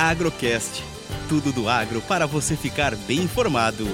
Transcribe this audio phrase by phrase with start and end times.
[0.00, 0.82] Agrocast.
[1.28, 3.86] Tudo do agro para você ficar bem informado.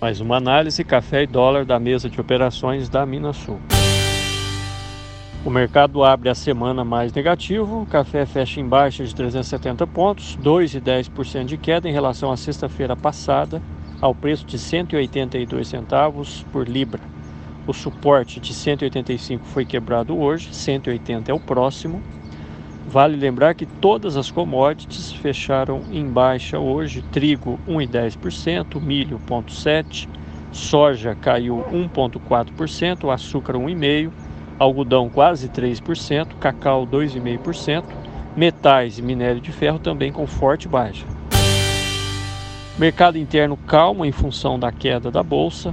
[0.00, 3.60] Mais uma análise café e dólar da mesa de operações da Minasul.
[5.44, 10.38] O mercado abre a semana mais negativo, o café fecha em baixa de 370 pontos,
[10.38, 13.60] 2,10% de queda em relação à sexta-feira passada,
[14.00, 17.21] ao preço de 182 centavos por libra.
[17.66, 22.02] O suporte de 185 foi quebrado hoje, 180 é o próximo.
[22.88, 30.08] Vale lembrar que todas as commodities fecharam em baixa hoje: trigo 1,10%, milho 0,7%,
[30.50, 34.10] soja caiu 1,4%, açúcar 1,5%,
[34.58, 37.84] algodão quase 3%, cacau 2,5%,
[38.36, 41.06] metais e minério de ferro também com forte baixa.
[42.76, 45.72] Mercado interno calmo em função da queda da bolsa.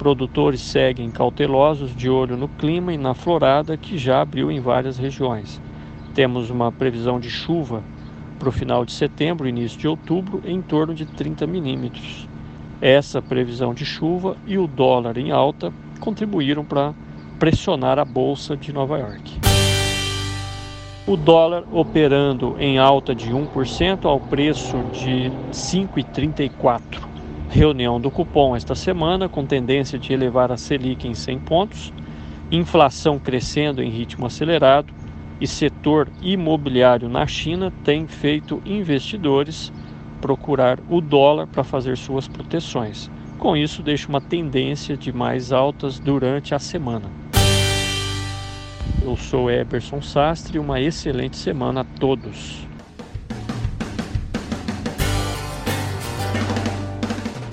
[0.00, 4.96] Produtores seguem cautelosos de olho no clima e na florada que já abriu em várias
[4.96, 5.60] regiões.
[6.14, 7.82] Temos uma previsão de chuva
[8.38, 12.26] para o final de setembro, início de outubro, em torno de 30 milímetros.
[12.80, 16.94] Essa previsão de chuva e o dólar em alta contribuíram para
[17.38, 19.38] pressionar a bolsa de Nova York.
[21.06, 27.09] O dólar operando em alta de 1% ao preço de 5,34.
[27.50, 31.92] Reunião do cupom esta semana com tendência de elevar a Selic em 100 pontos,
[32.48, 34.94] inflação crescendo em ritmo acelerado
[35.40, 39.72] e setor imobiliário na China tem feito investidores
[40.20, 43.10] procurar o dólar para fazer suas proteções.
[43.36, 47.10] Com isso, deixa uma tendência de mais altas durante a semana.
[49.02, 52.69] Eu sou Eberson Sastre uma excelente semana a todos.